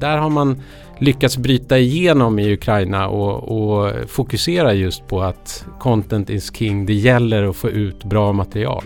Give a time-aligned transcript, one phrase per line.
[0.00, 0.62] Där har man
[0.98, 6.86] lyckats bryta igenom i Ukraina och, och fokusera just på att content is king.
[6.86, 8.84] Det gäller att få ut bra material.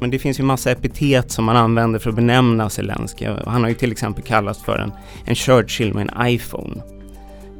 [0.00, 3.28] Men det finns ju massa epitet som man använder för att benämna Zelenskyj.
[3.46, 4.92] Han har ju till exempel kallats för en,
[5.24, 6.82] en Churchill med en iPhone.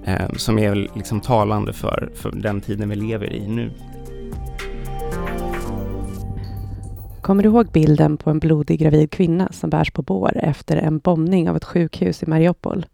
[0.04, 3.70] Eh, som är liksom talande för, för den tiden vi lever i nu.
[7.28, 10.98] Kommer du ihåg bilden på en blodig gravid kvinna som bärs på bår efter en
[10.98, 12.86] bombning av ett sjukhus i Mariupol?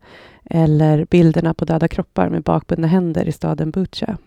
[0.45, 4.19] Eller bilderna på döda kroppar med bakbundna händer i staden Butja?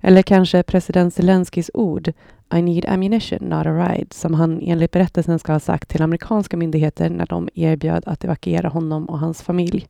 [0.00, 2.12] Eller kanske president Zelenskyjs ord
[2.54, 6.56] I need ammunition, not a ride, som han enligt berättelsen ska ha sagt till amerikanska
[6.56, 9.88] myndigheter när de erbjöd att evakuera honom och hans familj.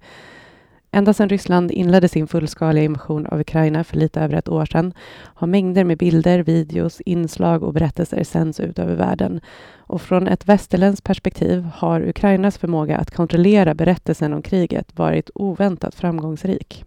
[0.90, 4.92] Ända sedan Ryssland inledde sin fullskaliga invasion av Ukraina för lite över ett år sedan
[5.34, 9.40] har mängder med bilder, videos, inslag och berättelser sänds ut över världen.
[9.76, 15.94] Och från ett västerländskt perspektiv har Ukrainas förmåga att kontrollera berättelsen om kriget varit oväntat
[15.94, 16.84] framgångsrik.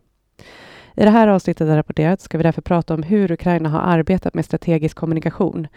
[0.95, 4.33] I det här avsnittet av Rapporterat ska vi därför prata om hur Ukraina har arbetat
[4.33, 5.67] med strategisk kommunikation.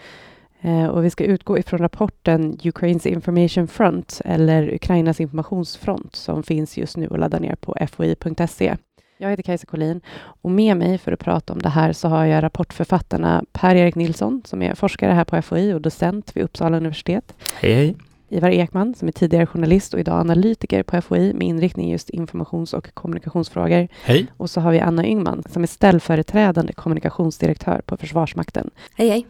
[0.64, 6.76] Eh, och vi ska utgå ifrån rapporten Ukraines Information Front, eller Ukrainas informationsfront, som finns
[6.76, 8.76] just nu att ladda ner på foi.se.
[9.18, 10.00] Jag heter Kajsa Collin
[10.42, 14.42] och med mig för att prata om det här så har jag rapportförfattarna Per-Erik Nilsson
[14.44, 17.34] som är forskare här på FOI och docent vid Uppsala universitet.
[17.54, 17.96] Hej hej!
[18.28, 22.74] Ivar Ekman som är tidigare journalist och idag analytiker på FOI med inriktning just informations
[22.74, 23.88] och kommunikationsfrågor.
[24.02, 24.26] Hej!
[24.36, 28.70] Och så har vi Anna Yngman som är ställföreträdande kommunikationsdirektör på Försvarsmakten.
[28.94, 29.26] Hej hej!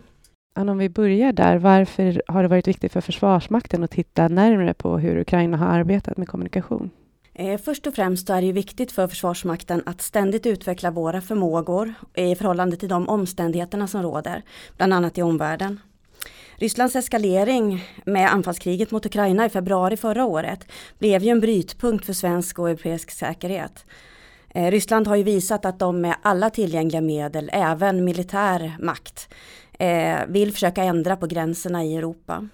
[0.56, 4.74] Anna, om vi börjar där, varför har det varit viktigt för Försvarsmakten att titta närmare
[4.74, 6.90] på hur Ukraina har arbetat med kommunikation?
[7.34, 12.30] Eh, först och främst är det viktigt för Försvarsmakten att ständigt utveckla våra förmågor eh,
[12.32, 14.42] i förhållande till de omständigheterna som råder,
[14.76, 15.80] bland annat i omvärlden.
[16.56, 20.66] Rysslands eskalering med anfallskriget mot Ukraina i februari förra året
[20.98, 23.84] blev ju en brytpunkt för svensk och europeisk säkerhet.
[24.50, 29.28] Eh, Ryssland har ju visat att de med alla tillgängliga medel, även militär makt,
[29.78, 32.48] eh, vill försöka ändra på gränserna i Europa.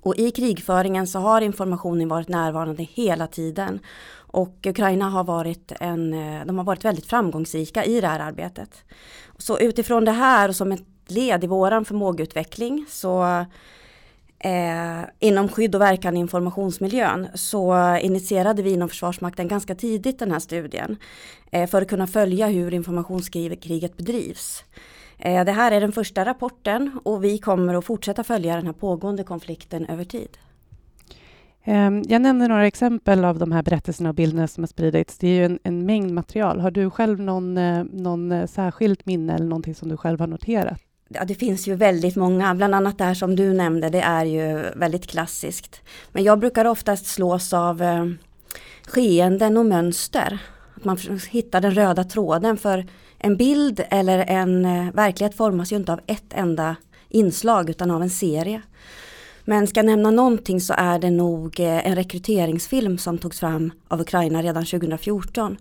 [0.00, 3.80] Och i krigföringen så har informationen varit närvarande hela tiden.
[4.14, 8.84] Och Ukraina har varit, en, eh, de har varit väldigt framgångsrika i det här arbetet.
[9.38, 13.44] Så utifrån det här och som ett led i våran förmågeutveckling så
[14.38, 20.32] eh, inom skydd och verkan i informationsmiljön så initierade vi inom Försvarsmakten ganska tidigt den
[20.32, 20.96] här studien
[21.50, 24.64] eh, för att kunna följa hur informationskriget bedrivs.
[25.24, 28.72] Eh, det här är den första rapporten och vi kommer att fortsätta följa den här
[28.72, 30.38] pågående konflikten över tid.
[31.64, 35.18] Ehm, jag nämner några exempel av de här berättelserna och bilderna som har spridits.
[35.18, 36.60] Det är ju en, en mängd material.
[36.60, 40.26] Har du själv någon, eh, någon eh, särskilt minne eller någonting som du själv har
[40.26, 40.78] noterat?
[41.08, 44.24] Ja, det finns ju väldigt många, bland annat det här som du nämnde, det är
[44.24, 45.82] ju väldigt klassiskt.
[46.12, 47.82] Men jag brukar oftast slås av
[48.86, 50.38] skeenden och mönster.
[50.76, 50.98] Att man
[51.30, 52.86] hittar den röda tråden för
[53.22, 56.76] en bild eller en eh, verklighet formas ju inte av ett enda
[57.08, 58.62] inslag utan av en serie.
[59.44, 63.72] Men ska jag nämna någonting så är det nog eh, en rekryteringsfilm som togs fram
[63.88, 65.56] av Ukraina redan 2014.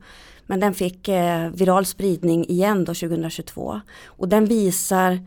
[0.46, 3.82] Men den fick eh, viral spridning igen då 2022.
[4.06, 5.20] Och den visar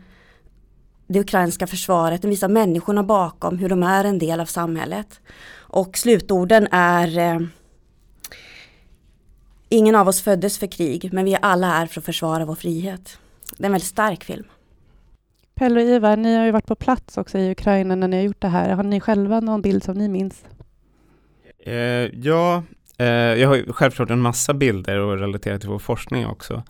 [1.07, 5.19] det ukrainska försvaret, den visar människorna bakom, hur de är en del av samhället.
[5.55, 7.49] Och slutorden är
[9.75, 12.55] Ingen av oss föddes för krig, men vi är alla här för att försvara vår
[12.55, 13.19] frihet.
[13.57, 14.43] Det är en väldigt stark film.
[15.55, 18.23] Pelle och Ivar, ni har ju varit på plats också i Ukraina när ni har
[18.23, 18.69] gjort det här.
[18.69, 20.43] Har ni själva någon bild som ni minns?
[21.65, 21.73] Eh,
[22.25, 22.63] ja,
[22.97, 26.63] eh, jag har självklart en massa bilder och relaterat till vår forskning också.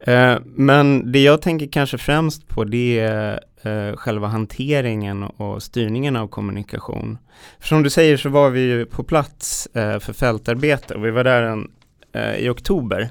[0.00, 6.16] Eh, men det jag tänker kanske främst på det är eh, själva hanteringen och styrningen
[6.16, 7.18] av kommunikation.
[7.60, 11.10] För som du säger så var vi ju på plats eh, för fältarbete och vi
[11.10, 11.70] var där en
[12.12, 13.10] Eh, i oktober.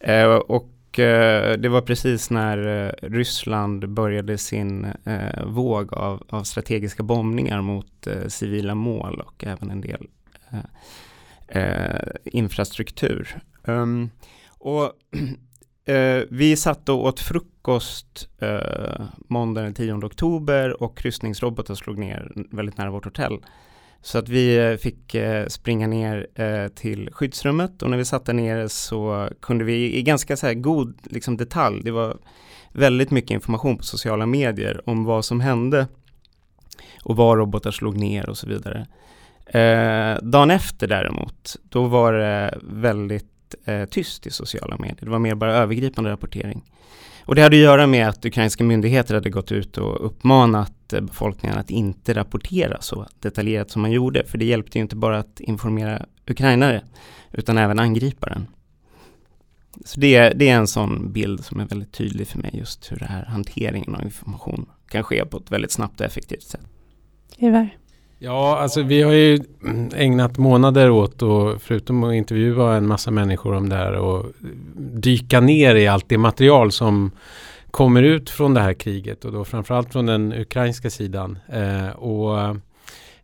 [0.00, 4.86] Eh, och eh, det var precis när Ryssland började sin
[5.46, 10.08] våg av, av strategiska bombningar mot civila mål och även en del
[12.24, 13.42] infrastruktur.
[13.64, 14.10] Ehm,
[14.48, 14.92] och
[16.28, 22.78] vi satt och åt frukost eh, måndagen den 10 oktober och kryssningsrobotar slog ner väldigt
[22.78, 23.38] nära vårt hotell.
[24.02, 28.24] Så att vi eh, fick eh, springa ner eh, till skyddsrummet och när vi satt
[28.24, 32.16] där nere så kunde vi i ganska så här god liksom, detalj, det var
[32.72, 35.86] väldigt mycket information på sociala medier om vad som hände
[37.04, 38.86] och var robotar slog ner och så vidare.
[39.46, 45.04] Eh, dagen efter däremot, då var det väldigt eh, tyst i sociala medier.
[45.04, 46.62] Det var mer bara övergripande rapportering.
[47.24, 51.58] Och det hade att göra med att ukrainska myndigheter hade gått ut och uppmanat befolkningen
[51.58, 54.24] att inte rapportera så detaljerat som man gjorde.
[54.24, 56.82] För det hjälpte ju inte bara att informera ukrainare
[57.32, 58.46] utan även angriparen.
[59.84, 62.96] Så det, det är en sån bild som är väldigt tydlig för mig just hur
[62.96, 66.66] det här hanteringen av information kan ske på ett väldigt snabbt och effektivt sätt.
[67.38, 67.68] Ivar?
[68.22, 69.38] Ja, alltså vi har ju
[69.94, 74.26] ägnat månader åt och förutom att intervjua en massa människor om det här och
[74.76, 77.10] dyka ner i allt det material som
[77.70, 81.38] kommer ut från det här kriget och då framförallt från den ukrainska sidan.
[81.48, 82.54] Eh, och eh,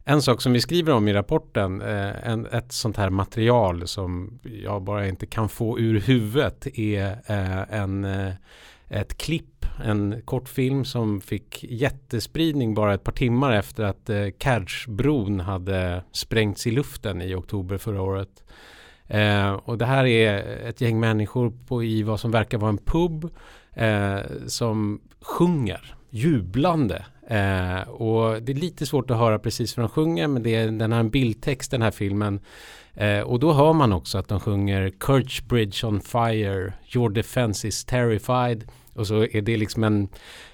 [0.05, 4.39] en sak som vi skriver om i rapporten, eh, en, ett sånt här material som
[4.43, 8.33] jag bara inte kan få ur huvudet är eh, en, eh,
[8.89, 15.41] ett klipp, en kortfilm som fick jättespridning bara ett par timmar efter att eh, Kerczbron
[15.41, 18.45] hade sprängts i luften i oktober förra året.
[19.07, 20.39] Eh, och det här är
[20.69, 23.31] ett gäng människor på, i vad som verkar vara en pub
[23.77, 27.05] eh, som sjunger jublande.
[27.29, 30.71] Eh, och det är lite svårt att höra precis vad de sjunger men det är,
[30.71, 32.41] den har en bildtext den här filmen.
[32.95, 37.69] Eh, och då hör man också att de sjunger Kirch Bridge on fire, Your defense
[37.69, 38.65] is terrified.
[38.95, 40.09] Och så är det liksom en,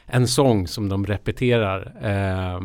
[0.06, 1.96] en sång som de repeterar.
[2.02, 2.60] Eh,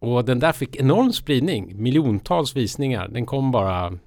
[0.00, 3.08] och den där fick enorm spridning, miljontals visningar.
[3.08, 3.98] Den kom bara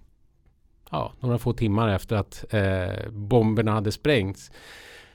[0.91, 4.51] ja, några få timmar efter att eh, bomberna hade sprängts.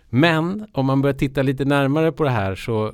[0.09, 2.93] Men om man börjar titta lite närmare på det här så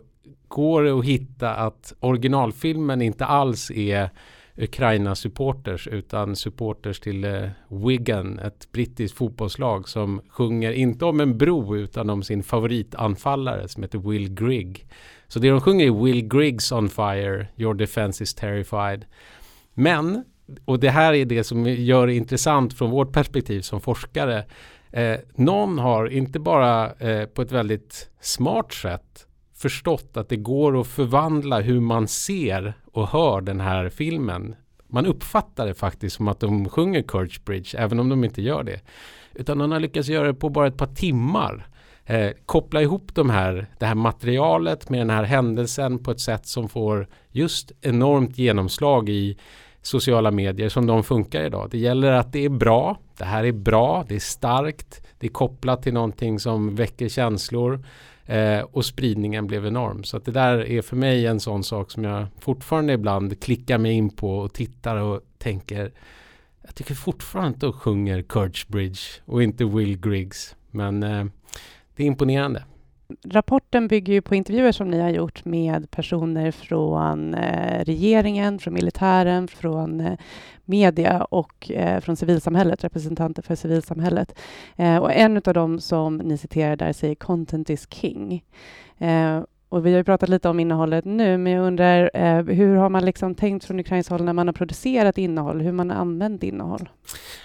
[0.49, 4.11] går det att hitta att originalfilmen inte alls är
[4.57, 11.77] Ukraina-supporters utan supporters till eh, Wigan, ett brittiskt fotbollslag som sjunger inte om en bro
[11.77, 14.87] utan om sin favoritanfallare som heter Will Grigg.
[15.29, 19.05] Så det de sjunger är Will Griggs on fire, Your defense is terrified.
[19.75, 20.25] Men,
[20.65, 24.45] och det här är det som gör det intressant från vårt perspektiv som forskare,
[24.95, 30.81] Eh, någon har inte bara eh, på ett väldigt smart sätt förstått att det går
[30.81, 34.55] att förvandla hur man ser och hör den här filmen.
[34.87, 38.63] Man uppfattar det faktiskt som att de sjunger Courage Bridge, även om de inte gör
[38.63, 38.81] det.
[39.33, 41.67] Utan de har lyckats göra det på bara ett par timmar.
[42.05, 46.47] Eh, koppla ihop de här, det här materialet med den här händelsen på ett sätt
[46.47, 49.39] som får just enormt genomslag i
[49.87, 51.69] sociala medier som de funkar idag.
[51.71, 52.99] Det gäller att det är bra.
[53.19, 57.85] Det här är bra, det är starkt, det är kopplat till någonting som väcker känslor
[58.27, 60.05] eh, och spridningen blev enorm.
[60.05, 63.79] Så att det där är för mig en sån sak som jag fortfarande ibland klickar
[63.79, 65.93] mig in på och tittar och tänker
[66.67, 70.57] jag tycker fortfarande att de sjunger Courage Bridge och inte Will Griggs.
[70.71, 71.25] Men eh,
[71.97, 72.65] det är imponerande.
[73.25, 78.75] Rapporten bygger ju på intervjuer som ni har gjort med personer från eh, regeringen, från
[78.75, 80.19] militären, från eh,
[80.65, 84.39] media och eh, från civilsamhället, representanter för civilsamhället.
[85.01, 88.43] Och en av dem som ni citerar där säger ”content is king”.
[89.75, 92.89] Och vi har ju pratat lite om innehållet nu, men jag undrar eh, hur har
[92.89, 96.43] man liksom tänkt från Ukrains håll när man har producerat innehåll, hur man har använt
[96.43, 96.89] innehåll?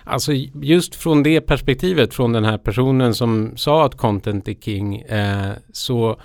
[0.04, 0.32] Alltså
[0.62, 5.52] just från det perspektivet, från den här personen som sa att content är king, eh,
[5.74, 6.20] så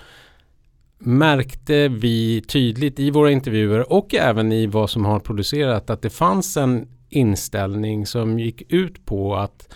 [0.99, 6.09] märkte vi tydligt i våra intervjuer och även i vad som har producerat att det
[6.09, 9.75] fanns en inställning som gick ut på att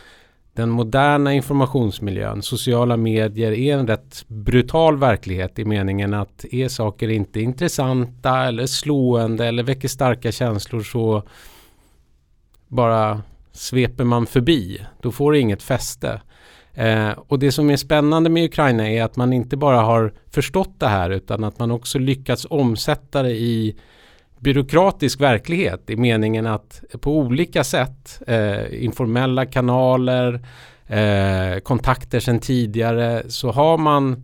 [0.59, 7.09] den moderna informationsmiljön, sociala medier är en rätt brutal verklighet i meningen att är saker
[7.09, 11.23] inte intressanta eller slående eller väcker starka känslor så
[12.67, 14.85] bara sveper man förbi.
[15.01, 16.21] Då får det inget fäste.
[16.73, 20.79] Eh, och det som är spännande med Ukraina är att man inte bara har förstått
[20.79, 23.75] det här utan att man också lyckats omsätta det i
[24.39, 30.33] byråkratisk verklighet i meningen att på olika sätt, eh, informella kanaler,
[30.87, 34.23] eh, kontakter sedan tidigare, så har man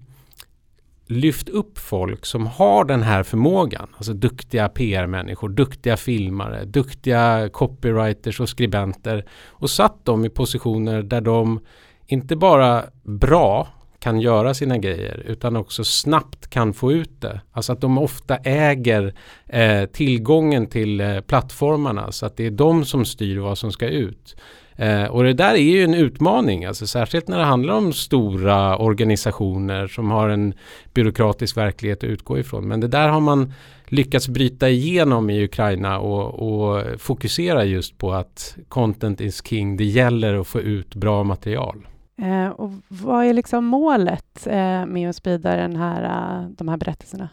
[1.08, 3.88] lyft upp folk som har den här förmågan.
[3.98, 11.22] Alltså duktiga PR-människor, duktiga filmare, duktiga copywriters och skribenter och satt dem i positioner där
[11.22, 11.60] de
[12.08, 13.68] inte bara bra
[14.06, 17.42] kan göra sina grejer utan också snabbt kan få ut det.
[17.52, 19.14] Alltså att de ofta äger
[19.48, 23.88] eh, tillgången till eh, plattformarna så att det är de som styr vad som ska
[23.88, 24.36] ut.
[24.76, 28.78] Eh, och det där är ju en utmaning, alltså särskilt när det handlar om stora
[28.78, 30.54] organisationer som har en
[30.94, 32.68] byråkratisk verklighet att utgå ifrån.
[32.68, 33.54] Men det där har man
[33.88, 39.78] lyckats bryta igenom i Ukraina och, och fokusera just på att content is king.
[39.78, 41.86] Det gäller att få ut bra material.
[42.22, 46.78] Eh, och vad är liksom målet eh, med att sprida den här, eh, de här
[46.78, 47.30] berättelserna?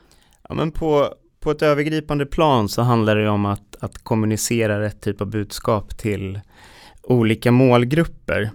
[0.48, 5.00] Ja, men på, på ett övergripande plan så handlar det om att, att kommunicera rätt
[5.00, 6.40] typ av budskap till
[7.02, 8.50] olika målgrupper.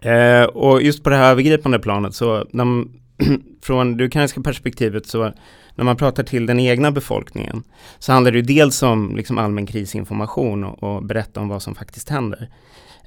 [0.00, 2.84] Eh, och just på det här övergripande planet så när,
[3.62, 5.32] från det ukrainska perspektivet så
[5.74, 7.62] när man pratar till den egna befolkningen
[7.98, 11.74] så handlar det ju dels om liksom allmän krisinformation och, och berätta om vad som
[11.74, 12.48] faktiskt händer.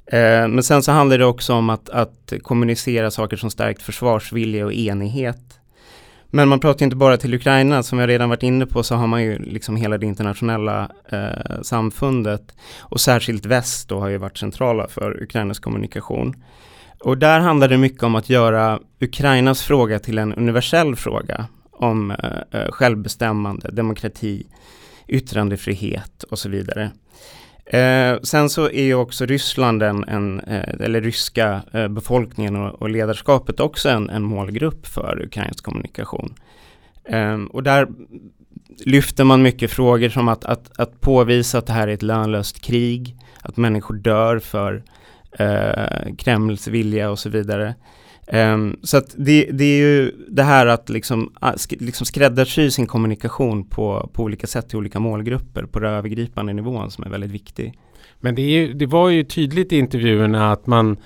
[0.06, 4.64] Eh, men sen så handlar det också om att, att kommunicera saker som stärkt försvarsvilja
[4.64, 5.58] och enighet.
[6.34, 9.06] Men man pratar inte bara till Ukraina, som jag redan varit inne på så har
[9.06, 14.38] man ju liksom hela det internationella eh, samfundet och särskilt väst då har ju varit
[14.38, 16.34] centrala för Ukrainas kommunikation.
[17.00, 22.10] Och där handlar det mycket om att göra Ukrainas fråga till en universell fråga om
[22.10, 24.46] eh, eh självbestämmande, demokrati,
[25.08, 26.90] yttrandefrihet och så vidare.
[27.72, 32.82] Eh, sen så är ju också Ryssland en, en eh, eller ryska eh, befolkningen och,
[32.82, 36.34] och, ledarskapet också en, en målgrupp för ukrainsk kommunikation.
[37.04, 37.88] Eh, och där
[38.84, 42.60] lyfter man mycket frågor som att, att, att påvisa att det här är ett lönlöst
[42.60, 44.82] krig, att människor dör för
[45.32, 47.74] eh, Kremls vilja och så vidare.
[48.32, 52.86] Um, så att det, det, är ju det här att liksom, ah, liksom skräddarsy sin
[52.86, 57.30] kommunikation på, på olika sätt till olika målgrupper på den övergripande nivån som är väldigt
[57.30, 57.78] viktig.
[58.20, 60.96] Men det, ju, det var ju tydligt i intervjuerna att man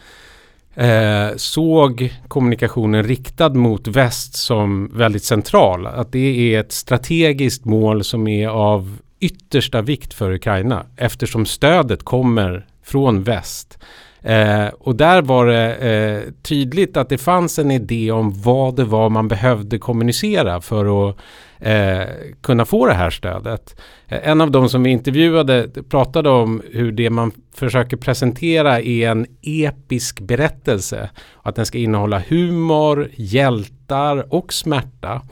[0.74, 5.86] eh, såg kommunikationen riktad mot väst som väldigt central.
[5.86, 12.02] Att det är ett strategiskt mål som är av yttersta vikt för Ukraina eftersom stödet
[12.02, 13.78] kommer från väst.
[14.26, 18.84] Eh, och där var det eh, tydligt att det fanns en idé om vad det
[18.84, 21.16] var man behövde kommunicera för att
[21.58, 22.08] eh,
[22.42, 23.80] kunna få det här stödet.
[24.08, 29.10] Eh, en av de som vi intervjuade pratade om hur det man försöker presentera är
[29.10, 31.10] en episk berättelse.
[31.42, 35.22] Att den ska innehålla humor, hjältar och smärta.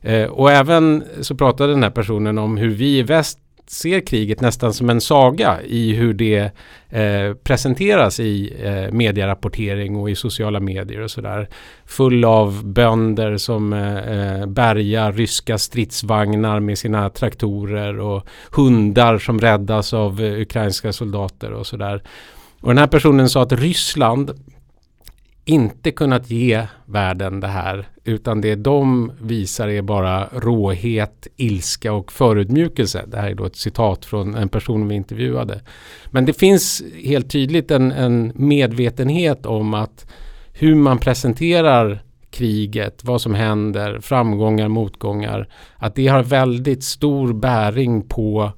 [0.00, 4.40] Eh, och även så pratade den här personen om hur vi i väst ser kriget
[4.40, 6.50] nästan som en saga i hur det
[6.88, 11.48] eh, presenteras i eh, medierapportering och i sociala medier och sådär.
[11.86, 19.40] Full av bönder som eh, eh bärgar ryska stridsvagnar med sina traktorer och hundar som
[19.40, 22.02] räddas av eh, ukrainska soldater och sådär.
[22.60, 24.30] Och den här personen sa att Ryssland
[25.44, 32.12] inte kunnat ge världen det här utan det de visar är bara råhet, ilska och
[32.12, 33.04] förutmjukelse.
[33.06, 35.60] Det här är då ett citat från en person vi intervjuade.
[36.10, 40.06] Men det finns helt tydligt en, en medvetenhet om att
[40.52, 45.48] hur man presenterar kriget, vad som händer, framgångar, motgångar.
[45.76, 48.52] Att det har väldigt stor bäring på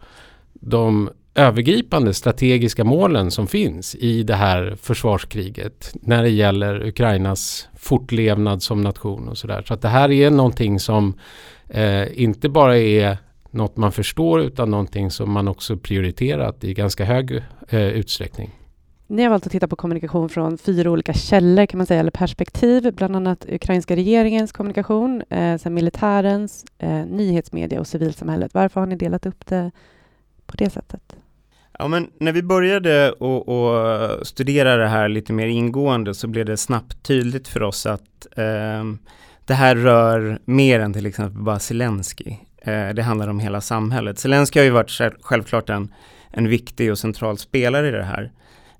[0.52, 8.62] de övergripande strategiska målen som finns i det här försvarskriget när det gäller Ukrainas fortlevnad
[8.62, 9.64] som nation och sådär.
[9.68, 11.14] Så att det här är någonting som
[11.68, 13.18] eh, inte bara är
[13.50, 18.50] något man förstår utan någonting som man också prioriterat i ganska hög eh, utsträckning.
[19.06, 22.10] Ni har valt att titta på kommunikation från fyra olika källor kan man säga, eller
[22.10, 28.54] perspektiv, bland annat ukrainska regeringens kommunikation, eh, sen militärens, eh, nyhetsmedia och civilsamhället.
[28.54, 29.70] Varför har ni delat upp det
[30.46, 31.16] på det sättet?
[31.78, 36.56] Ja, men när vi började och studera det här lite mer ingående så blev det
[36.56, 38.84] snabbt tydligt för oss att eh,
[39.44, 42.36] det här rör mer än till exempel bara Zelensky.
[42.62, 44.18] Eh, det handlar om hela samhället.
[44.18, 45.94] Zelensky har ju varit självklart en,
[46.30, 48.32] en viktig och central spelare i det här.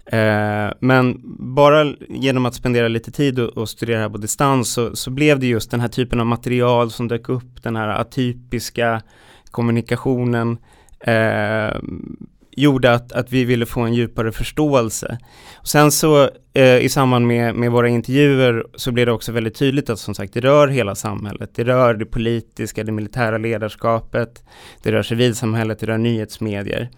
[0.07, 1.21] Eh, men
[1.55, 5.39] bara genom att spendera lite tid och, och studera här på distans så, så, blev
[5.39, 9.03] det just den här typen av material som dök upp, den här atypiska
[9.51, 10.59] kommunikationen
[11.01, 11.77] eh,
[12.57, 15.19] gjorde att, att vi ville få en djupare förståelse.
[15.55, 19.55] Och sen så eh, i samband med, med våra intervjuer så blev det också väldigt
[19.55, 21.51] tydligt att som sagt det rör hela samhället.
[21.55, 24.45] Det rör det politiska, det militära ledarskapet,
[24.83, 26.91] det rör civilsamhället, det rör nyhetsmedier.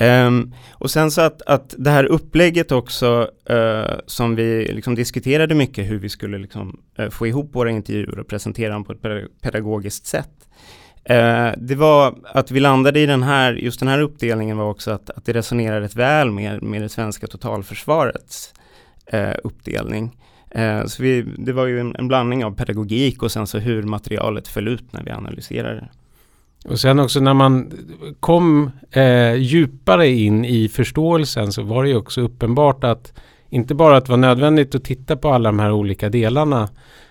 [0.00, 5.54] Um, och sen så att, att det här upplägget också uh, som vi liksom diskuterade
[5.54, 9.40] mycket hur vi skulle liksom, uh, få ihop våra intervjuer och presentera dem på ett
[9.42, 10.48] pedagogiskt sätt.
[11.04, 14.90] Eh, det var att vi landade i den här, just den här uppdelningen var också
[14.90, 18.54] att, att det resonerar rätt väl med, med det svenska totalförsvarets
[19.06, 20.16] eh, uppdelning.
[20.50, 23.82] Eh, så vi, det var ju en, en, blandning av pedagogik och sen så hur
[23.82, 25.88] materialet föll ut när vi analyserade det.
[26.68, 27.72] Och sen också när man
[28.20, 33.12] kom eh, djupare in i förståelsen så var det ju också uppenbart att
[33.48, 36.68] inte bara att det var nödvändigt att titta på alla de här olika delarna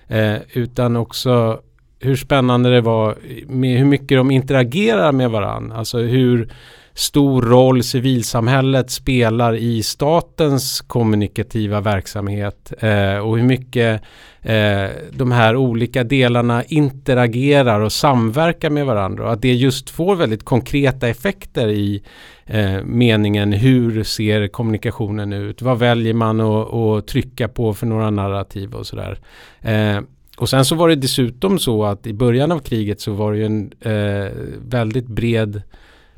[0.07, 1.61] eh, utan också
[1.99, 5.77] hur spännande det var med hur mycket de interagerar med varandra.
[5.77, 6.49] Alltså hur
[6.93, 14.01] stor roll civilsamhället spelar i statens kommunikativa verksamhet eh, och hur mycket
[14.41, 20.15] eh, de här olika delarna interagerar och samverkar med varandra och att det just får
[20.15, 22.03] väldigt konkreta effekter i
[22.45, 25.61] eh, meningen hur ser kommunikationen ut?
[25.61, 29.19] Vad väljer man att trycka på för några narrativ och sådär.
[29.61, 29.99] Eh,
[30.39, 33.37] och sen så var det dessutom så att i början av kriget så var det
[33.37, 34.31] ju en eh,
[34.69, 35.61] väldigt bred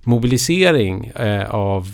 [0.03, 1.87] mobilisering eh, av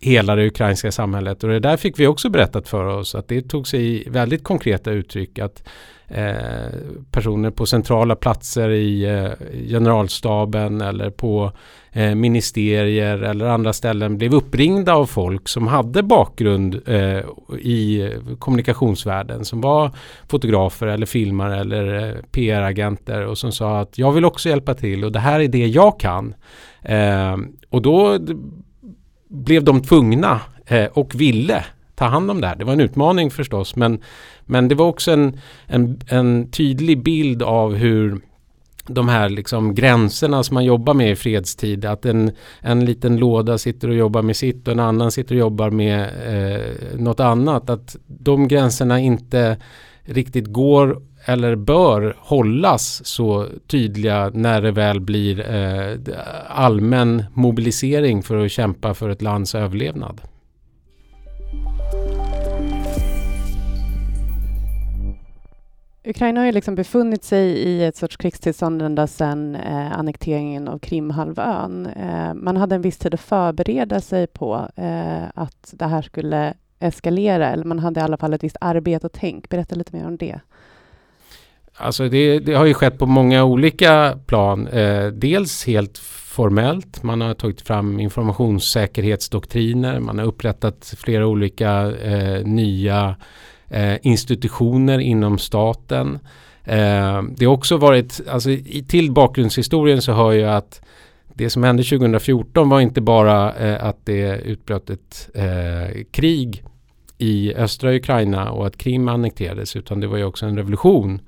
[0.00, 1.44] hela det ukrainska samhället.
[1.44, 4.90] Och det där fick vi också berättat för oss att det tog sig väldigt konkreta
[4.90, 5.68] uttryck att
[6.08, 6.78] eh,
[7.10, 9.30] personer på centrala platser i eh,
[9.68, 11.52] generalstaben eller på
[11.92, 17.20] eh, ministerier eller andra ställen blev uppringda av folk som hade bakgrund eh,
[17.58, 19.90] i kommunikationsvärlden som var
[20.28, 25.04] fotografer eller filmare eller eh, PR-agenter och som sa att jag vill också hjälpa till
[25.04, 26.34] och det här är det jag kan.
[26.82, 27.36] Eh,
[27.70, 28.18] och då
[29.28, 30.40] blev de tvungna
[30.92, 32.56] och ville ta hand om det här.
[32.56, 34.00] Det var en utmaning förstås men,
[34.46, 38.20] men det var också en, en, en tydlig bild av hur
[38.88, 41.84] de här liksom gränserna som man jobbar med i fredstid.
[41.84, 45.38] Att en, en liten låda sitter och jobbar med sitt och en annan sitter och
[45.38, 47.70] jobbar med eh, något annat.
[47.70, 49.56] Att de gränserna inte
[50.02, 55.98] riktigt går eller bör hållas så tydliga när det väl blir eh,
[56.48, 60.20] allmän mobilisering för att kämpa för ett lands överlevnad.
[66.08, 70.78] Ukraina har ju liksom befunnit sig i ett sorts krigstillstånd ända sedan eh, annekteringen av
[70.78, 71.86] Krimhalvön.
[71.86, 76.54] Eh, man hade en viss tid att förbereda sig på eh, att det här skulle
[76.78, 79.48] eskalera, eller man hade i alla fall ett visst arbete och tänk.
[79.48, 80.40] Berätta lite mer om det.
[81.76, 84.66] Alltså det, det, har ju skett på många olika plan.
[84.66, 87.02] Eh, dels helt formellt.
[87.02, 90.00] Man har tagit fram informationssäkerhetsdoktriner.
[90.00, 93.16] Man har upprättat flera olika eh, nya
[93.70, 96.18] eh, institutioner inom staten.
[96.64, 100.80] Eh, det har också varit, alltså i, till bakgrundshistorien så hör jag att
[101.34, 106.62] det som hände 2014 var inte bara eh, att det utbröt ett eh, krig
[107.18, 111.20] i östra Ukraina och att Krim annekterades utan det var ju också en revolution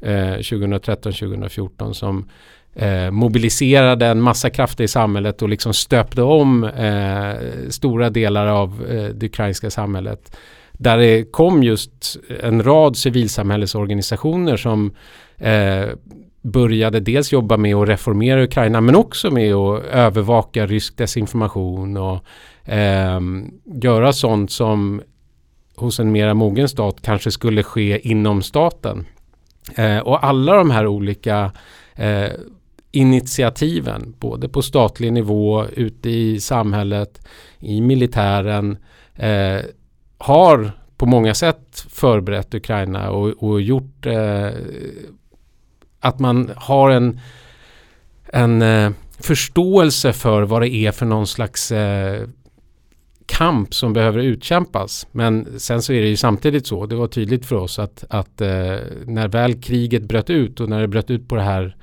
[0.00, 2.28] eh, 2013-2014 som
[2.74, 7.34] eh, mobiliserade en massa krafter i samhället och liksom stöpte om eh,
[7.70, 10.36] stora delar av eh, det ukrainska samhället.
[10.78, 14.94] Där det kom just en rad civilsamhällesorganisationer som
[15.36, 15.88] eh,
[16.42, 22.24] började dels jobba med att reformera Ukraina men också med att övervaka rysk desinformation och
[22.72, 23.20] eh,
[23.82, 25.02] göra sånt som
[25.76, 29.06] hos en mera mogen stat kanske skulle ske inom staten.
[29.76, 31.52] Eh, och alla de här olika
[31.94, 32.30] eh,
[32.90, 37.26] initiativen, både på statlig nivå, ute i samhället,
[37.58, 38.76] i militären,
[39.16, 39.60] eh,
[40.18, 44.50] har på många sätt förberett Ukraina och, och gjort eh,
[46.00, 47.20] att man har en,
[48.26, 52.28] en eh, förståelse för vad det är för någon slags eh,
[53.26, 55.06] kamp som behöver utkämpas.
[55.12, 58.40] Men sen så är det ju samtidigt så, det var tydligt för oss att, att
[58.40, 61.76] eh, när väl kriget bröt ut och när det bröt ut på det här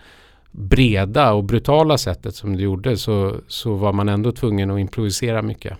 [0.51, 5.41] breda och brutala sättet som det gjorde så, så var man ändå tvungen att improvisera
[5.41, 5.77] mycket.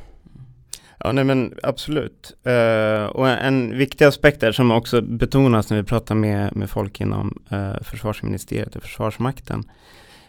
[1.00, 2.36] Ja, nej men absolut.
[2.48, 7.02] Uh, och en viktig aspekt där som också betonas när vi pratar med, med folk
[7.02, 9.64] inom uh, försvarsministeriet och försvarsmakten.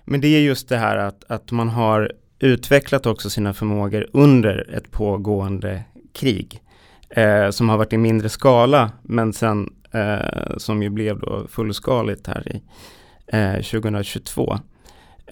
[0.05, 4.75] Men det är just det här att, att man har utvecklat också sina förmågor under
[4.75, 6.61] ett pågående krig.
[7.19, 9.73] Uh, som har varit i mindre skala men sen
[10.57, 12.63] som ju blev då fullskaligt här i
[13.63, 14.59] 2022.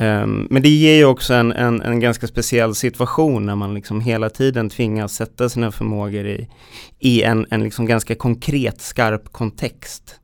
[0.00, 4.00] Um, men det ger ju också en, en, en, ganska speciell situation när man liksom
[4.00, 6.48] hela tiden tvingas sätta sina förmågor i,
[6.98, 10.20] i en, en liksom ganska konkret, skarp kontext.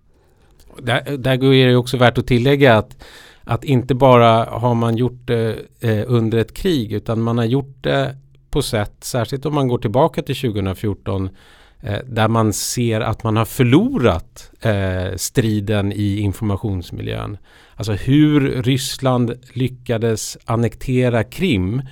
[0.78, 2.96] Där, där är det också värt att tillägga att,
[3.44, 7.76] att inte bara har man gjort det eh, under ett krig utan man har gjort
[7.80, 8.16] det
[8.50, 11.30] på sätt, särskilt om man går tillbaka till 2014,
[11.82, 17.38] Eh, där man ser att man har förlorat eh, striden i informationsmiljön.
[17.74, 21.82] Alltså hur Ryssland lyckades annektera Krim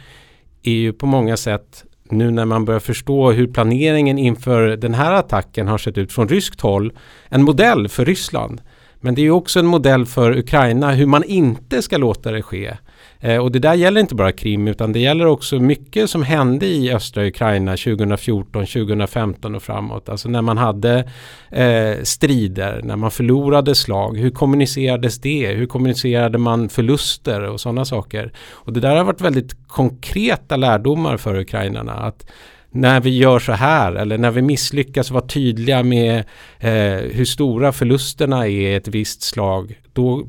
[0.62, 5.12] är ju på många sätt nu när man börjar förstå hur planeringen inför den här
[5.12, 6.92] attacken har sett ut från ryskt håll
[7.28, 8.60] en modell för Ryssland.
[9.00, 12.76] Men det är också en modell för Ukraina hur man inte ska låta det ske.
[13.20, 16.66] Eh, och det där gäller inte bara Krim utan det gäller också mycket som hände
[16.66, 20.08] i östra Ukraina 2014, 2015 och framåt.
[20.08, 20.98] Alltså när man hade
[21.50, 24.18] eh, strider, när man förlorade slag.
[24.18, 25.46] Hur kommunicerades det?
[25.46, 28.32] Hur kommunicerade man förluster och sådana saker?
[28.50, 31.92] Och det där har varit väldigt konkreta lärdomar för ukrainarna.
[31.92, 32.26] Att
[32.70, 36.18] när vi gör så här eller när vi misslyckas vara tydliga med
[36.58, 39.80] eh, hur stora förlusterna är ett visst slag.
[39.92, 40.26] Då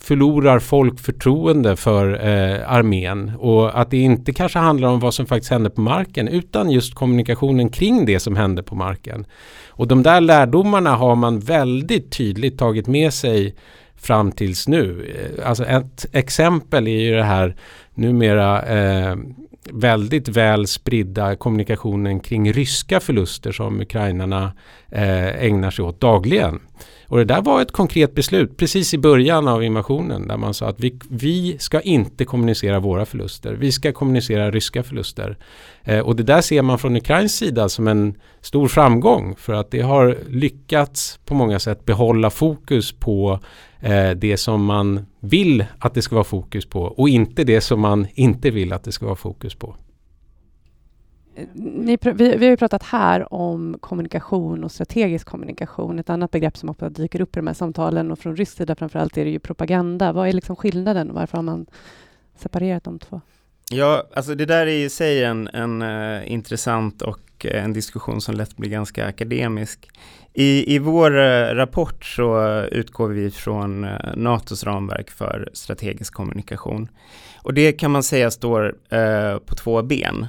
[0.00, 5.26] förlorar folk förtroende för eh, armén och att det inte kanske handlar om vad som
[5.26, 9.26] faktiskt händer på marken utan just kommunikationen kring det som händer på marken.
[9.68, 13.54] Och de där lärdomarna har man väldigt tydligt tagit med sig
[13.96, 15.14] fram tills nu.
[15.14, 17.56] Eh, alltså ett exempel är ju det här
[17.94, 19.16] numera eh,
[19.72, 24.52] väldigt väl spridda kommunikationen kring ryska förluster som ukrainarna
[24.88, 26.60] eh, ägnar sig åt dagligen.
[27.10, 30.68] Och det där var ett konkret beslut precis i början av invasionen där man sa
[30.68, 33.54] att vi, vi ska inte kommunicera våra förluster.
[33.54, 35.36] Vi ska kommunicera ryska förluster.
[35.84, 39.70] Eh, och det där ser man från Ukrains sida som en stor framgång för att
[39.70, 43.40] det har lyckats på många sätt behålla fokus på
[43.80, 47.80] eh, det som man vill att det ska vara fokus på och inte det som
[47.80, 49.76] man inte vill att det ska vara fokus på.
[51.54, 55.98] Ni, vi, vi, har ju pratat här om kommunikation och strategisk kommunikation.
[55.98, 58.74] Ett annat begrepp som ofta dyker upp i de här samtalen och från rysk sida
[58.74, 60.12] framförallt är det ju propaganda.
[60.12, 61.66] Vad är liksom skillnaden och varför har man
[62.36, 63.20] separerat de två?
[63.72, 68.20] Ja, alltså det där är i sig en, en uh, intressant och uh, en diskussion
[68.20, 69.88] som lätt blir ganska akademisk.
[70.32, 73.80] I, i vår uh, rapport så utgår vi från
[74.16, 76.88] NATOs ramverk för strategisk kommunikation.
[77.42, 78.74] Och det kan man säga står
[79.38, 80.26] på två ben.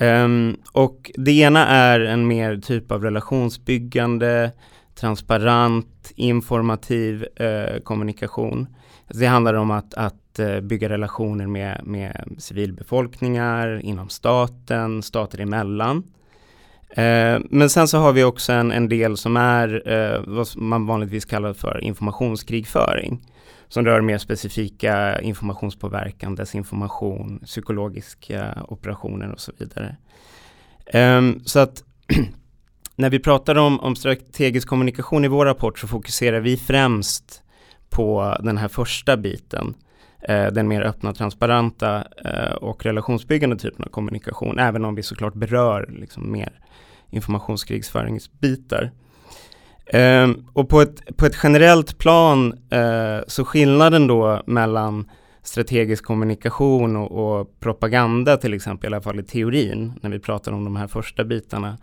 [0.00, 4.52] Um, och det ena är en mer typ av relationsbyggande,
[4.94, 8.66] transparent, informativ uh, kommunikation.
[9.06, 15.40] Alltså det handlar om att, att uh, bygga relationer med, med civilbefolkningar, inom staten, stater
[15.40, 15.96] emellan.
[16.98, 19.82] Uh, men sen så har vi också en, en del som är
[20.26, 23.20] vad man vanligtvis kallar för informationskrigföring
[23.68, 29.96] som rör mer specifika informationspåverkan, desinformation, psykologiska eh, operationer och så vidare.
[30.94, 31.84] Um, så att
[32.96, 37.42] när vi pratar om, om strategisk kommunikation i vår rapport så fokuserar vi främst
[37.90, 39.74] på den här första biten,
[40.22, 45.34] eh, den mer öppna, transparenta eh, och relationsbyggande typen av kommunikation, även om vi såklart
[45.34, 46.60] berör liksom mer
[47.10, 48.90] informationskrigsföringsbitar.
[49.88, 55.10] Eh, och på ett, på ett generellt plan eh, så skillnaden då mellan
[55.42, 60.52] strategisk kommunikation och, och, propaganda till exempel, i alla fall i teorin, när vi pratar
[60.52, 61.78] om de här första bitarna,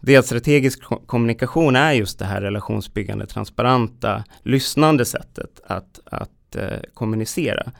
[0.00, 6.56] det är att strategisk kommunikation är just det här relationsbyggande, transparenta, lyssnande sättet att, att
[6.56, 7.72] eh, kommunicera.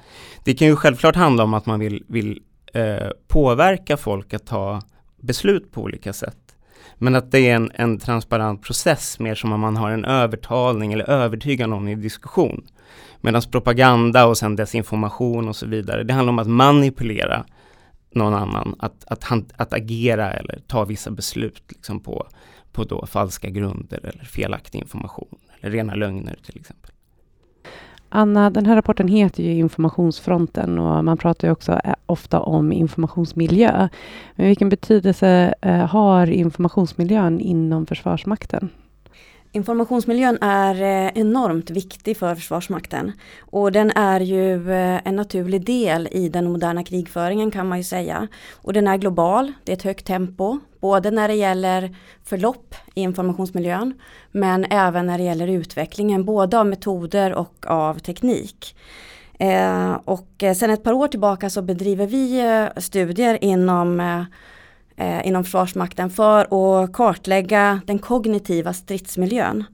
[0.45, 2.43] Det kan ju självklart handla om att man vill, vill
[2.75, 4.83] eh, påverka folk att ta
[5.21, 6.44] beslut på olika sätt.
[6.99, 10.93] Men att det är en, en transparent process, mer som om man har en övertalning
[10.93, 12.65] eller övertygar någon i diskussion.
[13.21, 17.45] Medan propaganda och sen desinformation och så vidare, det handlar om att manipulera
[18.15, 22.27] någon annan, att, att, att, att agera eller ta vissa beslut liksom på,
[22.73, 26.91] på då falska grunder eller felaktig information, eller rena lögner till exempel.
[28.17, 32.73] Anna, den här rapporten heter ju Informationsfronten och man pratar ju också eh, ofta om
[32.73, 33.89] informationsmiljö.
[34.37, 38.71] Men vilken betydelse eh, har informationsmiljön inom Försvarsmakten?
[39.57, 46.09] Informationsmiljön är eh, enormt viktig för Försvarsmakten och den är ju eh, en naturlig del
[46.13, 48.29] i den moderna krigföringen kan man ju säga.
[48.53, 53.01] Och den är global, det är ett högt tempo, både när det gäller förlopp i
[53.01, 53.95] informationsmiljön
[54.31, 58.77] men även när det gäller utvecklingen både av metoder och av teknik.
[59.39, 62.43] Eh, och eh, sen ett par år tillbaka så bedriver vi
[62.81, 64.01] studier inom,
[64.97, 66.41] eh, inom Försvarsmakten för
[66.85, 69.65] att kartlägga den kognitiva stridsmiljön.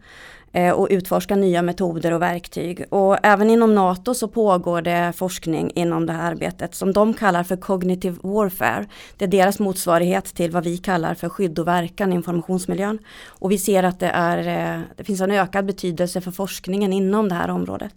[0.52, 2.85] Eh, och utforska nya metoder och verktyg.
[2.88, 7.42] Och även inom NATO så pågår det forskning inom det här arbetet som de kallar
[7.42, 8.87] för Cognitive Warfare.
[9.16, 12.98] Det är deras motsvarighet till vad vi kallar för skydd och verkan i informationsmiljön.
[13.26, 17.28] Och vi ser att det, är, eh, det finns en ökad betydelse för forskningen inom
[17.28, 17.94] det här området.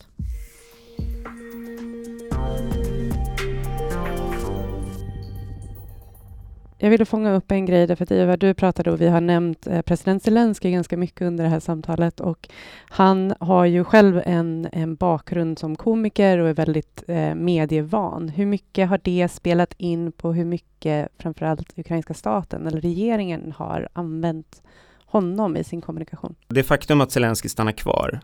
[6.84, 9.68] Jag ville fånga upp en grej, därför att Ivar, du pratade och vi har nämnt
[9.68, 12.50] eh, president Zelensky ganska mycket under det här samtalet och
[12.90, 18.30] han har ju själv en, en bakgrund som komiker och är väldigt eh, medievan.
[18.30, 23.90] Hur mycket har det spelat in på hur mycket framförallt ukrainska staten eller regeringen har
[23.94, 24.62] använt
[25.06, 26.36] honom i sin kommunikation?
[26.48, 28.20] Det faktum att Zelensky stannar kvar,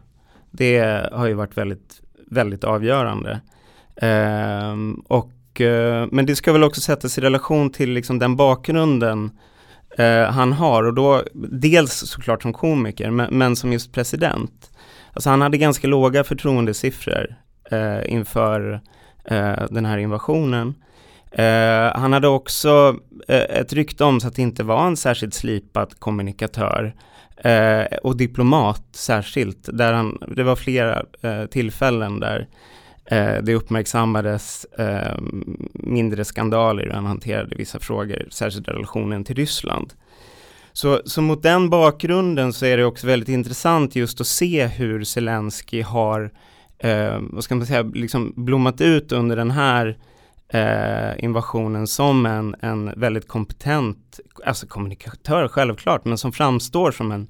[0.51, 3.41] det har ju varit väldigt, väldigt avgörande.
[3.95, 9.31] Ehm, och Eh, men det ska väl också sättas i relation till liksom den bakgrunden
[9.97, 14.71] eh, han har och då dels såklart som komiker men, men, som just president.
[15.13, 17.35] Alltså han hade ganska låga förtroendesiffror
[17.71, 18.81] eh, inför
[19.25, 20.75] eh, den här invasionen.
[21.31, 22.95] Eh, han hade också
[23.27, 26.95] eh, ett rykte om sig att inte vara en särskilt slipad kommunikatör
[27.37, 29.69] eh, och diplomat särskilt.
[29.73, 32.47] Där han, det var flera eh, tillfällen där
[33.11, 35.17] Eh, det uppmärksammades eh,
[35.73, 39.93] mindre skandaler hur han hanterade vissa frågor, särskilt relationen till Ryssland.
[40.73, 45.03] Så, så mot den bakgrunden så är det också väldigt intressant just att se hur
[45.03, 46.31] Zelensky har,
[46.77, 49.97] eh, vad ska man säga, liksom blommat ut under den här
[50.49, 57.27] eh, invasionen som en, en väldigt kompetent, alltså kommunikatör självklart, men som framstår som en,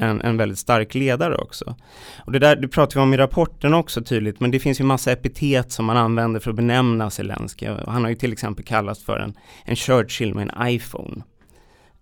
[0.00, 1.74] en, en väldigt stark ledare också.
[2.18, 4.84] Och det där det pratar vi om i rapporten också tydligt, men det finns ju
[4.84, 7.66] massa epitet som man använder för att benämna Zelensky.
[7.86, 9.34] Han har ju till exempel kallats för en,
[9.64, 11.22] en Churchill med en iPhone,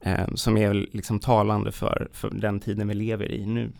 [0.01, 3.71] eh, som är liksom talande för, för den tiden vi lever i nu.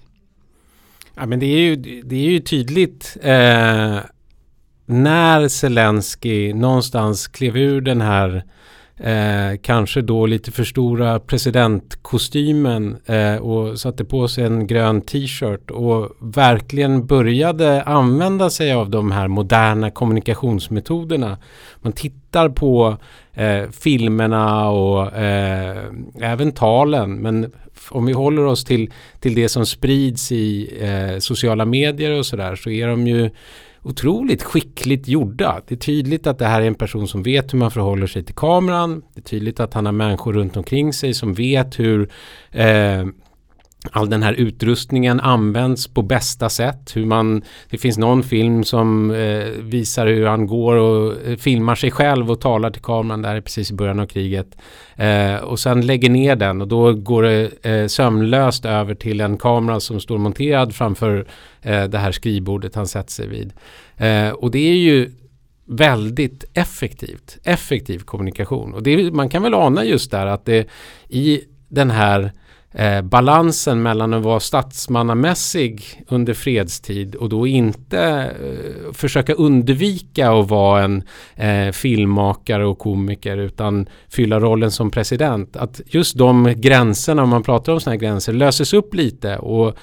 [1.15, 3.99] Ja, men det är ju, det är ju tydligt eh,
[4.87, 8.45] när Zelensky någonstans klev ur den här
[9.01, 15.71] eh, kanske då lite för stora presidentkostymen eh, och satte på sig en grön t-shirt
[15.71, 21.39] och verkligen började använda sig av de här moderna kommunikationsmetoderna.
[21.81, 22.97] Man tittar på
[23.35, 25.85] eh, filmerna och eh,
[26.21, 27.53] även talen men
[27.91, 32.57] om vi håller oss till, till det som sprids i eh, sociala medier och sådär
[32.57, 33.31] så är de ju
[33.89, 35.61] otroligt skickligt gjorda.
[35.67, 38.25] Det är tydligt att det här är en person som vet hur man förhåller sig
[38.25, 39.03] till kameran.
[39.15, 42.11] Det är tydligt att han har människor runt omkring sig som vet hur
[42.51, 43.07] eh,
[43.91, 46.97] all den här utrustningen används på bästa sätt.
[46.97, 51.75] Hur man, det finns någon film som eh, visar hur han går och eh, filmar
[51.75, 54.57] sig själv och talar till kameran där precis i början av kriget.
[54.97, 59.37] Eh, och sen lägger ner den och då går det eh, sömlöst över till en
[59.37, 61.27] kamera som står monterad framför
[61.63, 63.53] eh, det här skrivbordet han sätter sig vid.
[63.97, 65.11] Eh, och det är ju
[65.67, 68.75] väldigt effektivt, effektiv kommunikation.
[68.75, 70.69] Och det, man kan väl ana just där att det
[71.09, 72.33] i den här
[72.73, 80.49] eh, balansen mellan att vara statsmannamässig under fredstid och då inte eh, försöka undvika att
[80.49, 81.03] vara en
[81.37, 85.57] eh, filmmakare och komiker utan fylla rollen som president.
[85.57, 89.37] Att just de gränserna, om man pratar om sådana här gränser, löses upp lite.
[89.37, 89.77] Och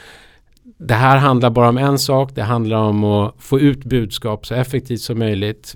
[0.77, 4.53] det här handlar bara om en sak, det handlar om att få ut budskap så
[4.55, 5.75] effektivt som möjligt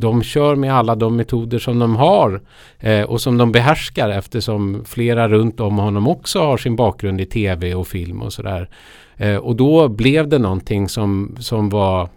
[0.00, 2.40] de kör med alla de metoder som de har
[2.78, 7.26] eh, och som de behärskar eftersom flera runt om honom också har sin bakgrund i
[7.26, 8.68] tv och film och sådär.
[9.16, 12.08] Eh, och då blev det någonting som, som var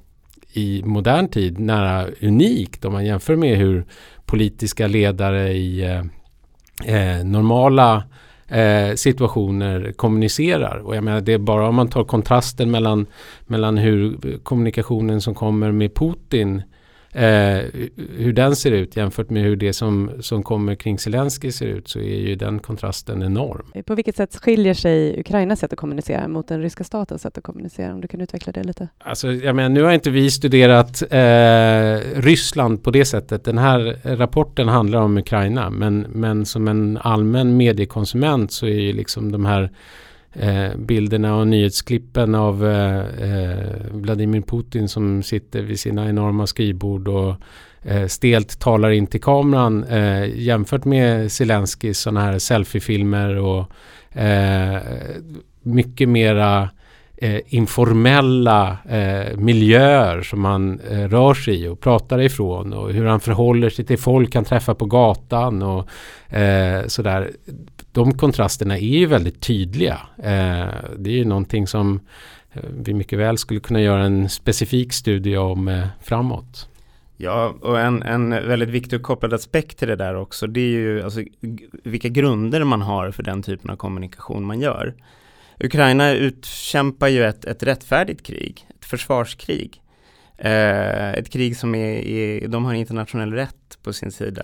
[0.54, 3.86] i modern tid nära unikt om man jämför med hur
[4.26, 6.04] politiska ledare i eh,
[6.86, 8.04] eh normala
[8.48, 10.78] eh, situationer kommunicerar.
[10.78, 13.06] Och jag menar det är bara om man tar kontrasten mellan,
[13.46, 16.62] mellan hur kommunikationen som kommer med Putin
[17.13, 17.60] eh,
[18.17, 21.88] hur den ser ut jämfört med hur det som, som kommer kring Zelensky ser ut
[21.88, 23.84] så är ju den kontrasten enorm.
[23.86, 27.43] På vilket sätt skiljer sig Ukrainas sätt att kommunicera mot den ryska statens sätt att
[27.43, 27.93] kommunicera?
[27.93, 28.88] Om du kan utveckla det lite?
[28.97, 33.43] Alltså, jag menar, nu har inte vi studerat eh, Ryssland på det sättet.
[33.43, 38.93] Den här rapporten handlar om Ukraina men, men som en allmän mediekonsument så är ju
[38.93, 39.71] liksom de här
[40.34, 47.08] eh, bilderna och nyhetsklippen av eh, eh, Vladimir Putin som sitter vid sina enorma skrivbord
[47.08, 47.36] och
[47.82, 53.72] eh, stelt talar in till kameran eh, jämfört med Zelenskyjs sådana här selfiefilmer och
[54.17, 54.82] eh,
[55.62, 56.69] mycket mera
[57.17, 63.06] eh, informella eh, miljöer som han eh, rör sig i och pratar ifrån och hur
[63.06, 65.89] han förhåller sig till folk han träffar på gatan och
[66.38, 67.32] eh, sådär
[67.93, 69.99] de kontrasterna är ju väldigt tydliga.
[70.17, 71.99] Eh, det är ju någonting som
[72.54, 76.69] eh, vi mycket väl skulle kunna göra en specifik studie om eh, framåt.
[77.17, 80.69] Ja, och en, en väldigt viktig och kopplad aspekt till det där också, det är
[80.69, 81.21] ju alltså,
[81.84, 84.93] vilka grunder man har för den typen av kommunikation man gör.
[85.60, 89.82] Ukraina utkämpar ju ett, ett rättfärdigt krig, ett försvarskrig.
[90.38, 94.44] Eh, ett krig som är, är, de har internationell rätt på sin sida.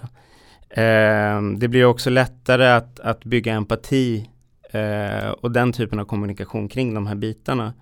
[0.70, 4.30] Eh, det blir också lättare att, att bygga empati
[4.72, 7.74] eh, och den typen av kommunikation kring de här bitarna.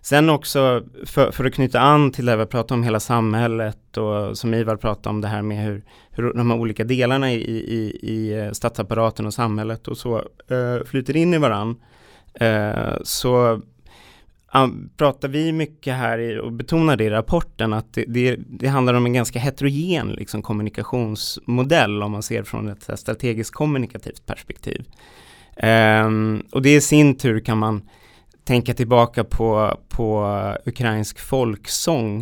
[0.00, 3.96] Sen också för, för, att knyta an till det här vi pratar om hela samhället
[3.96, 7.36] och som Ivar pratade om det här med hur, hur de här olika delarna i,
[7.36, 10.16] i, i eh, statsapparaten och samhället och så
[10.48, 11.76] eh, flyter in i varann.
[12.34, 13.60] Eh, så
[14.96, 18.94] pratar vi mycket här i, och betonar det i rapporten att det, det, det, handlar
[18.94, 24.84] om en ganska heterogen liksom, kommunikationsmodell om man ser från ett strategiskt kommunikativt perspektiv.
[25.62, 27.82] Um, och det i sin tur kan man
[28.44, 32.20] tänka tillbaka på, på ukrainsk folksång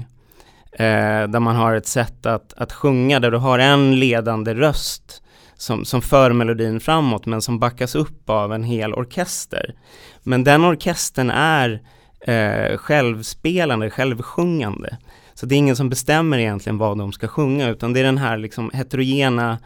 [0.73, 5.23] uh, där man har ett sätt att, att sjunga där du har en ledande röst
[5.61, 9.75] som, som för melodin framåt men som backas upp av en hel orkester.
[10.23, 11.83] Men den orkestern är
[12.21, 14.97] eh, självspelande, självsjungande.
[15.35, 18.19] Så det är ingen som bestämmer egentligen vad de ska sjunga utan det är den
[18.19, 19.59] här liksom heterogena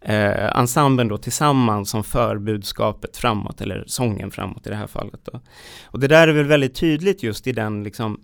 [0.00, 5.20] eh, ensemblen då tillsammans som för budskapet framåt eller sången framåt i det här fallet.
[5.24, 5.40] Då.
[5.84, 8.20] Och det där är väl väldigt tydligt just i den liksom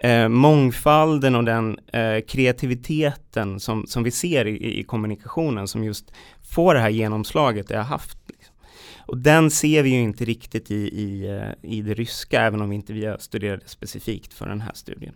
[0.00, 6.12] eh, mångfalden och den eh, kreativiteten som, som vi ser i, i, kommunikationen som just
[6.50, 8.18] får det här genomslaget det har haft.
[8.28, 8.54] Liksom.
[9.06, 12.70] Och den ser vi ju inte riktigt i, i, eh, i det ryska, även om
[12.70, 15.14] vi inte vi det specifikt för den här studien.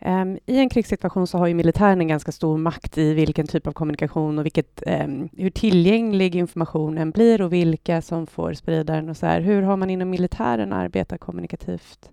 [0.00, 3.66] Um, I en krigssituation så har ju militären en ganska stor makt i vilken typ
[3.66, 9.08] av kommunikation och vilket, um, hur tillgänglig informationen blir och vilka som får sprida den
[9.08, 9.40] och så här.
[9.40, 12.10] Hur har man inom militären arbetat kommunikativt?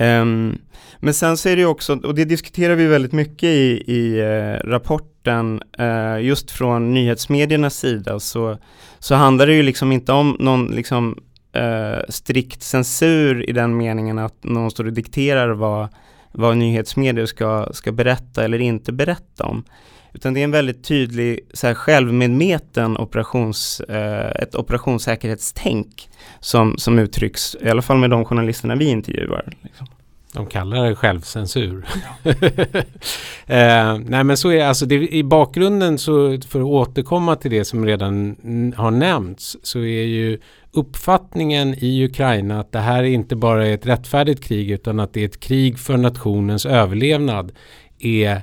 [0.00, 0.58] Um,
[0.98, 4.68] men sen så är det också, och det diskuterar vi väldigt mycket i, i eh,
[4.68, 8.58] rapporten, eh, just från nyhetsmediernas sida, så,
[8.98, 11.18] så handlar det ju liksom inte om någon liksom,
[11.56, 15.88] eh, strikt censur i den meningen att någon står och dikterar vad,
[16.32, 19.64] vad nyhetsmedier ska, ska berätta eller inte berätta om.
[20.12, 26.08] Utan det är en väldigt tydlig så här, självmedveten operations, eh, ett operationssäkerhetstänk
[26.40, 29.52] som, som uttrycks, i alla fall med de journalisterna vi intervjuar.
[29.62, 29.86] Liksom.
[30.32, 31.86] De kallar det självcensur.
[32.22, 32.30] Ja.
[33.54, 37.64] eh, nej men så är alltså det, i bakgrunden så för att återkomma till det
[37.64, 38.36] som redan
[38.76, 40.38] har nämnts så är ju
[40.76, 45.20] uppfattningen i Ukraina att det här inte bara är ett rättfärdigt krig utan att det
[45.20, 47.52] är ett krig för nationens överlevnad
[47.98, 48.42] är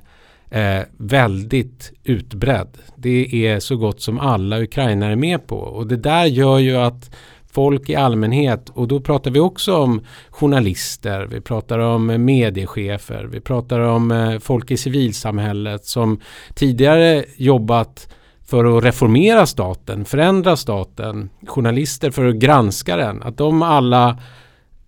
[0.49, 2.77] eh, väldigt utbredd.
[2.95, 7.15] Det är så gott som alla ukrainare med på och det där gör ju att
[7.51, 13.39] folk i allmänhet och då pratar vi också om journalister, vi pratar om mediechefer, vi
[13.39, 16.19] pratar om eh, folk i civilsamhället som
[16.55, 18.07] tidigare jobbat
[18.45, 24.17] för att reformera staten, förändra staten, journalister för att granska den, att de alla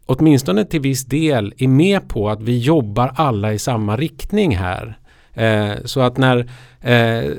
[0.05, 4.97] åtminstone till viss del är med på att vi jobbar alla i samma riktning här.
[5.35, 6.37] Eh, så att när
[6.81, 7.31] eh,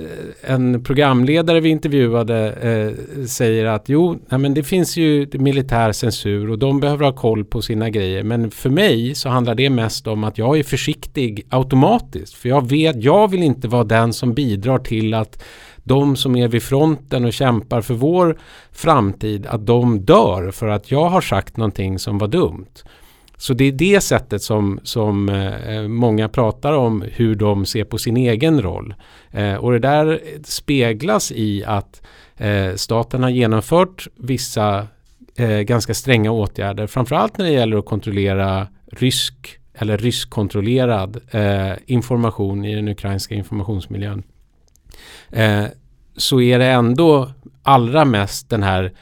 [0.43, 6.51] en programledare vi intervjuade eh, säger att jo, nej, men det finns ju militär censur
[6.51, 8.23] och de behöver ha koll på sina grejer.
[8.23, 12.35] Men för mig så handlar det mest om att jag är försiktig automatiskt.
[12.35, 15.43] För jag vet, jag vill inte vara den som bidrar till att
[15.85, 18.39] de som är vid fronten och kämpar för vår
[18.73, 22.67] framtid, att de dör för att jag har sagt någonting som var dumt.
[23.37, 27.99] Så det är det sättet som, som eh, många pratar om hur de ser på
[27.99, 28.94] sin egen roll.
[29.31, 32.03] Eh, och det där speglas i att
[32.37, 34.87] eh, staten har genomfört vissa
[35.37, 36.87] eh, ganska stränga åtgärder.
[36.87, 44.22] Framförallt när det gäller att kontrollera rysk eller ryskkontrollerad eh, information i den ukrainska informationsmiljön.
[45.31, 45.64] Eh,
[46.16, 47.31] så är det ändå
[47.62, 48.92] allra mest den här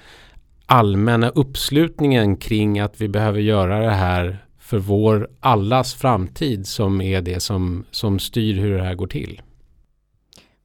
[0.67, 7.23] allmänna uppslutningen kring att vi behöver göra det här för vår allas framtid som är
[7.23, 9.43] det som, som styr hur det här går till.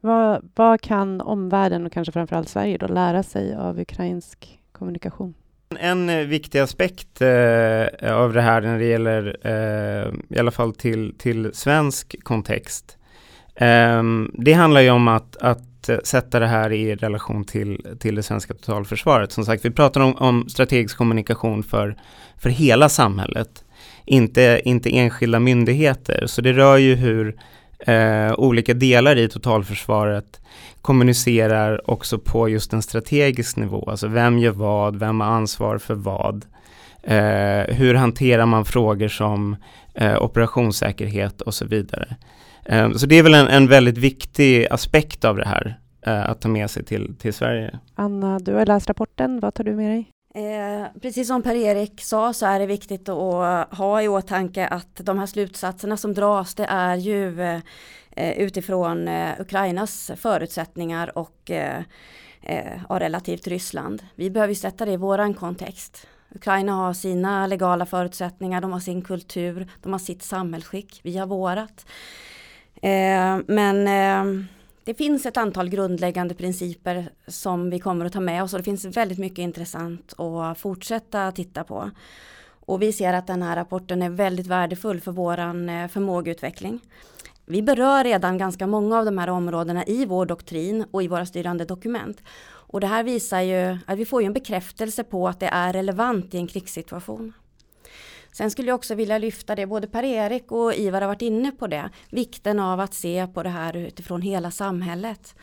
[0.01, 5.33] Vad, vad kan omvärlden och kanske framförallt Sverige då lära sig av ukrainsk kommunikation?
[5.79, 10.73] En eh, viktig aspekt eh, av det här när det gäller, eh, i alla fall
[10.73, 12.97] till, till svensk kontext,
[13.55, 15.68] eh, det handlar ju om att, att
[16.03, 19.31] Sätta det här i relation till, till det svenska totalförsvaret.
[19.31, 21.95] Som sagt, vi pratar om, om strategisk kommunikation för,
[22.37, 23.63] för hela samhället,
[24.05, 26.23] inte, inte enskilda myndigheter.
[26.27, 27.35] Så det rör ju hur
[27.79, 30.41] eh, olika delar i totalförsvaret
[30.81, 33.89] kommunicerar också på just en strategisk nivå.
[33.89, 36.45] Alltså vem gör vad, vem har ansvar för vad?
[37.03, 39.55] Eh, hur hanterar man frågor som
[39.93, 42.15] eh, operationssäkerhet och så vidare.
[42.69, 46.41] Ehm, så det är väl en, en väldigt viktig aspekt av det här eh, att
[46.41, 47.79] ta med sig till, till Sverige.
[47.95, 49.39] Anna, du har läst rapporten.
[49.39, 50.11] Vad tar du med dig?
[50.35, 55.19] Eh, precis som Per-Erik sa så är det viktigt att ha i åtanke att de
[55.19, 61.83] här slutsatserna som dras det är ju eh, utifrån eh, Ukrainas förutsättningar och eh,
[62.41, 64.03] eh, relativt Ryssland.
[64.15, 66.07] Vi behöver sätta det i våran kontext.
[66.35, 71.27] Ukraina har sina legala förutsättningar, de har sin kultur, de har sitt samhällsskick, vi har
[71.27, 71.85] vårat.
[72.81, 74.45] Eh, men eh,
[74.83, 78.63] det finns ett antal grundläggande principer som vi kommer att ta med oss och det
[78.63, 81.91] finns väldigt mycket intressant att fortsätta titta på.
[82.69, 86.79] Och vi ser att den här rapporten är väldigt värdefull för våran eh, förmågeutveckling.
[87.45, 91.25] Vi berör redan ganska många av de här områdena i vår doktrin och i våra
[91.25, 92.23] styrande dokument.
[92.71, 95.73] Och det här visar ju att vi får ju en bekräftelse på att det är
[95.73, 97.33] relevant i en krigssituation.
[98.31, 101.67] Sen skulle jag också vilja lyfta det, både Per-Erik och Ivar har varit inne på
[101.67, 105.35] det, vikten av att se på det här utifrån hela samhället.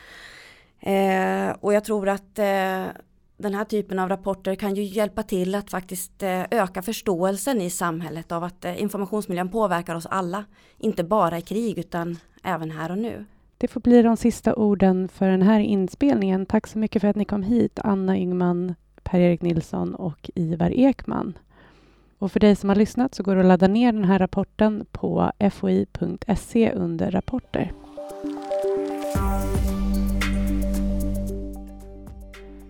[0.81, 2.87] Eh, och jag tror att eh,
[3.39, 7.71] den här typen av rapporter kan ju hjälpa till att faktiskt eh, öka förståelsen i
[7.71, 10.45] samhället av att eh, informationsmiljön påverkar oss alla.
[10.79, 13.25] Inte bara i krig utan även här och nu.
[13.59, 16.47] Det får bli de sista orden för den här inspelningen.
[16.47, 21.39] Tack så mycket för att ni kom hit, Anna Yngman, Per-Erik Nilsson och Ivar Ekman.
[22.19, 24.87] Och för dig som har lyssnat så går det att ladda ner den här rapporten
[24.93, 27.73] på foi.se under rapporter.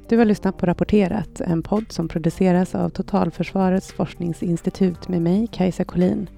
[0.09, 5.85] Du har lyssnat på Rapporterat, en podd som produceras av Totalförsvarets forskningsinstitut med mig, Kajsa
[5.85, 6.29] Collin.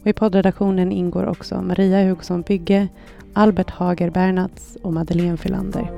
[0.00, 2.88] Och I poddredaktionen ingår också Maria Hugosson Bygge,
[3.32, 5.90] Albert Hager Bernats och Madeleine Filander.